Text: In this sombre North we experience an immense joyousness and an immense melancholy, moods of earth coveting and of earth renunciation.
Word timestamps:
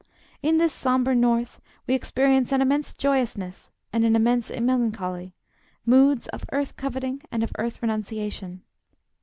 In 0.41 0.57
this 0.57 0.73
sombre 0.73 1.13
North 1.13 1.61
we 1.85 1.93
experience 1.93 2.51
an 2.51 2.59
immense 2.59 2.95
joyousness 2.95 3.69
and 3.93 4.03
an 4.03 4.15
immense 4.15 4.49
melancholy, 4.49 5.35
moods 5.85 6.25
of 6.29 6.43
earth 6.51 6.75
coveting 6.75 7.21
and 7.31 7.43
of 7.43 7.51
earth 7.59 7.83
renunciation. 7.83 8.63